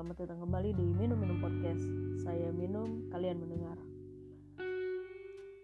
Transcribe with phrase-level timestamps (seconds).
[0.00, 1.84] selamat datang kembali di Minum Minum Podcast.
[2.24, 3.76] Saya minum, kalian mendengar.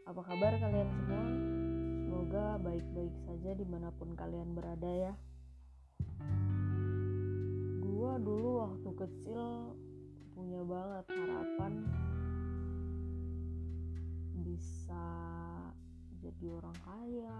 [0.04, 1.24] Apa kabar kalian semua?
[2.04, 5.16] Semoga baik-baik saja di mana pun kalian berada ya.
[7.80, 9.72] Gua dulu waktu kecil
[10.36, 11.72] punya banget harapan
[14.44, 15.08] bisa
[16.20, 17.36] jadi orang kaya,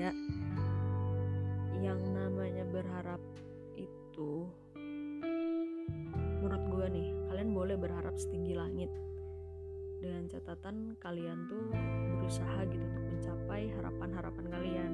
[0.00, 0.16] kayak
[1.84, 3.20] yang namanya berharap
[3.76, 4.48] itu
[6.40, 8.88] menurut gue nih kalian boleh berharap setinggi langit.
[10.00, 11.68] Dengan catatan kalian tuh
[12.16, 14.92] berusaha gitu untuk mencapai harapan-harapan kalian.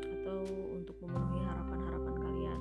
[0.00, 0.40] Atau
[0.72, 2.60] untuk memenuhi harapan-harapan kalian.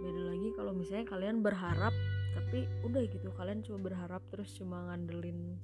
[0.00, 1.92] Beda lagi kalau misalnya kalian berharap
[2.32, 5.60] tapi udah gitu kalian cuma berharap terus cuma ngandelin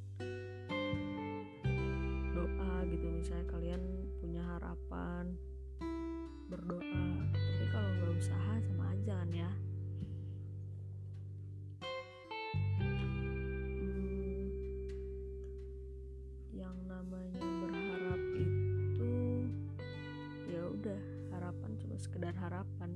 [22.46, 22.94] harapan.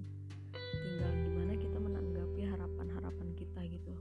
[0.54, 3.94] Tinggal gimana kita menanggapi harapan-harapan kita gitu.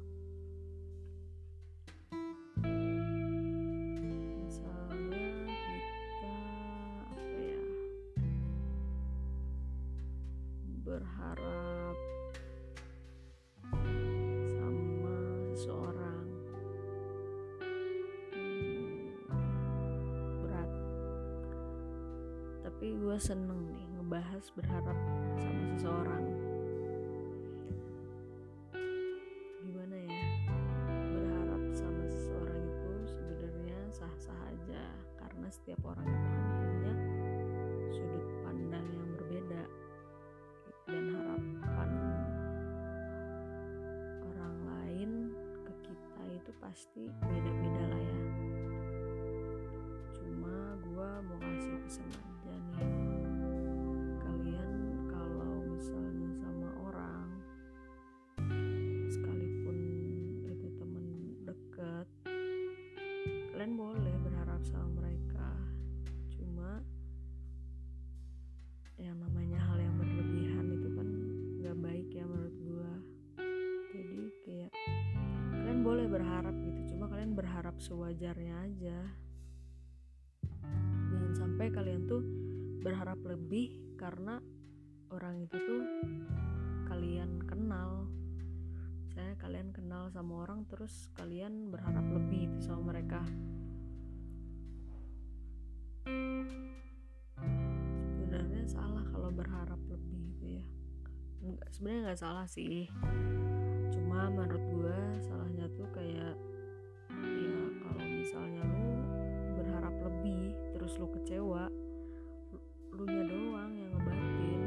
[4.45, 6.37] Misalnya kita
[7.09, 7.61] apa ya
[10.85, 11.97] berharap
[14.53, 15.17] sama
[15.57, 16.25] seseorang.
[18.37, 19.17] Hmm,
[20.45, 20.71] berat.
[22.69, 24.97] Tapi gue seneng nih ngebahas berharap
[25.39, 26.23] sama seseorang.
[29.63, 30.23] Gimana ya?
[31.15, 34.83] Berharap sama seseorang itu sebenarnya sah-sah aja
[35.17, 36.93] karena setiap orang itu kan punya
[37.89, 39.63] sudut pandang yang berbeda
[40.89, 41.91] dan harapan
[44.25, 45.11] orang lain
[45.63, 48.19] ke kita itu pasti beda-beda lah ya.
[50.19, 52.28] Cuma gua mau kasih pesan
[76.09, 76.97] berharap gitu.
[76.97, 78.99] Cuma kalian berharap sewajarnya aja.
[81.13, 82.25] Jangan sampai kalian tuh
[82.81, 84.41] berharap lebih karena
[85.13, 85.83] orang itu tuh
[86.89, 88.09] kalian kenal.
[89.13, 93.21] Saya kalian kenal sama orang terus kalian berharap lebih itu sama mereka.
[98.17, 100.65] Sebenarnya salah kalau berharap lebih gitu ya.
[101.69, 102.89] Sebenarnya nggak salah sih
[104.19, 106.35] cuma menurut gue salahnya tuh kayak
[107.23, 108.99] ya kalau misalnya lu
[109.55, 111.71] berharap lebih terus lu kecewa
[112.99, 114.61] lu nya doang yang ngebatin.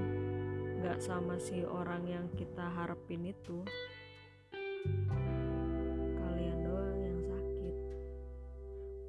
[0.81, 3.61] Nggak sama si orang yang kita harapin itu.
[6.17, 7.77] Kalian doang yang sakit.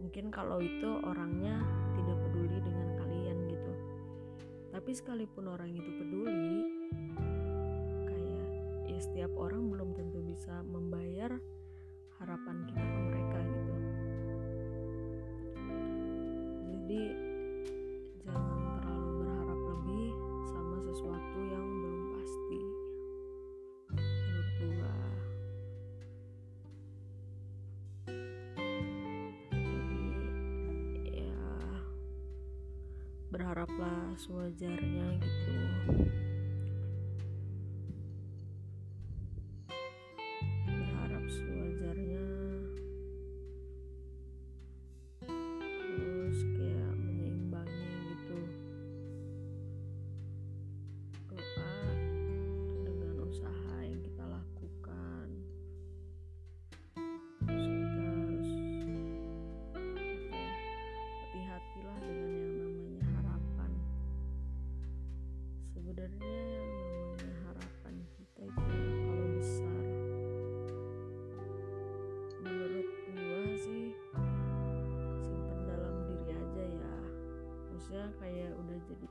[0.04, 1.56] Mungkin kalau itu orangnya
[1.96, 3.74] tidak peduli dengan kalian gitu.
[4.76, 6.73] Tapi sekalipun orang itu peduli
[9.04, 11.36] setiap orang belum tentu bisa membayar
[12.24, 13.76] harapan kita ke mereka gitu.
[16.72, 17.02] Jadi
[18.24, 20.08] jangan terlalu berharap lebih
[20.48, 22.62] sama sesuatu yang belum pasti.
[23.92, 24.96] Menurut gua.
[29.52, 30.08] Jadi
[31.12, 31.44] ya
[33.36, 35.56] berharaplah sewajarnya gitu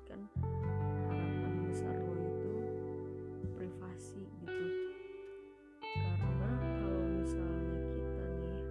[0.08, 0.20] kan
[1.08, 2.54] harapan besar lo itu
[3.56, 4.66] privasi gitu.
[5.80, 8.62] Karena kalau misalnya kita nih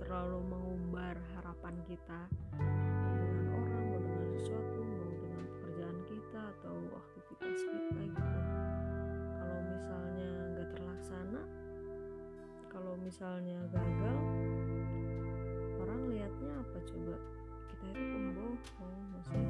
[0.00, 2.20] terlalu mengumbar harapan kita
[2.56, 8.40] mau dengan orang mau dengan sesuatu mau dengan pekerjaan kita atau aktivitas kita gitu.
[9.36, 11.42] Kalau misalnya nggak terlaksana
[12.72, 14.18] kalau misalnya gagal
[15.76, 17.16] orang lihatnya apa coba?
[17.68, 19.41] Kita itu pembohong maksudnya.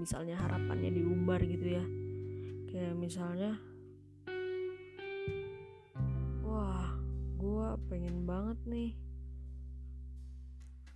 [0.00, 1.84] Misalnya harapannya diumbar gitu ya.
[2.72, 3.60] Kayak misalnya
[6.40, 6.96] wah
[7.36, 8.90] gua pengen banget nih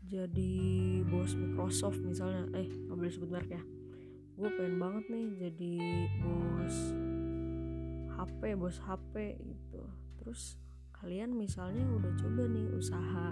[0.04, 0.52] jadi
[1.08, 2.48] bos Microsoft misalnya.
[2.56, 3.62] Eh nggak boleh sebut merek ya.
[4.34, 5.74] Gue pengen banget nih jadi
[6.20, 6.76] bos
[8.14, 9.82] HP bos HP gitu.
[10.20, 10.58] Terus
[10.94, 13.28] kalian misalnya udah coba nih usaha.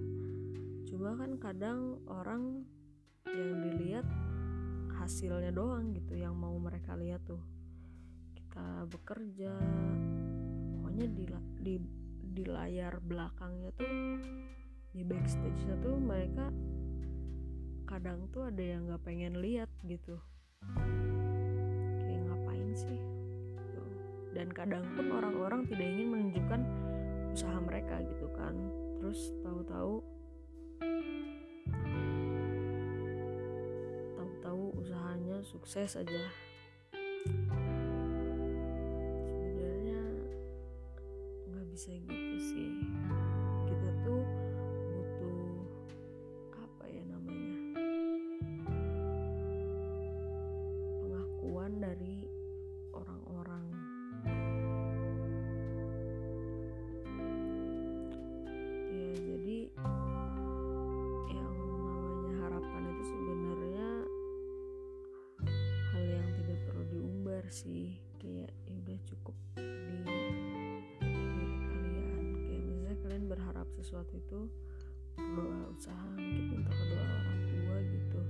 [0.89, 2.67] Cuma kan kadang orang
[3.29, 4.07] yang dilihat
[5.03, 7.43] hasilnya doang gitu yang mau mereka lihat tuh.
[8.39, 9.51] Kita bekerja
[10.79, 11.25] pokoknya di
[11.59, 11.75] di
[12.33, 13.91] di layar belakangnya tuh
[14.95, 16.53] di backstage tuh mereka
[17.89, 20.17] kadang tuh ada yang nggak pengen lihat gitu.
[21.99, 23.01] Kayak ngapain sih?
[23.59, 23.83] Gitu.
[24.33, 26.61] dan kadang pun orang-orang tidak ingin menunjukkan
[27.35, 28.55] usaha mereka gitu kan.
[29.03, 30.01] Terus tahu-tahu
[30.81, 31.32] tahu-tahu
[35.45, 36.31] sukses aja
[67.53, 72.25] sih kayak ya udah cukup di diri kalian.
[72.49, 74.49] Kayak misalnya kalian berharap sesuatu itu
[75.21, 78.21] berdoa usaha mungkin ke doa orang tua gitu.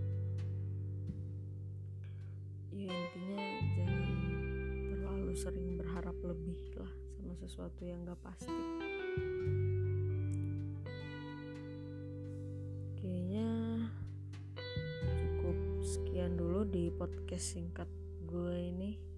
[2.75, 3.39] Ya intinya
[3.79, 4.11] jangan
[4.91, 8.51] terlalu sering berharap lebih lah sama sesuatu yang gak pasti.
[12.99, 13.49] Kayaknya
[15.15, 17.87] cukup sekian dulu di podcast singkat
[18.27, 19.12] gue ini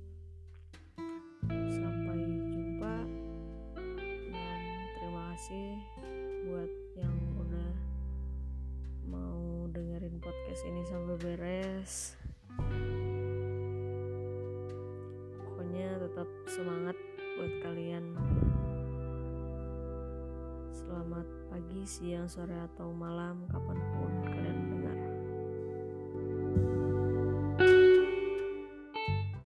[5.44, 5.76] kasih
[6.48, 7.72] buat yang udah
[9.12, 12.16] mau dengerin podcast ini sampai beres.
[15.44, 16.96] Pokoknya tetap semangat
[17.36, 18.16] buat kalian.
[20.72, 24.12] Selamat pagi siang sore atau malam kapan pun